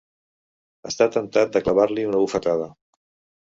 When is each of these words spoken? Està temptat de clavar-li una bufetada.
Està 0.91 1.07
temptat 1.17 1.51
de 1.57 1.63
clavar-li 1.67 2.07
una 2.13 2.23
bufetada. 2.25 2.73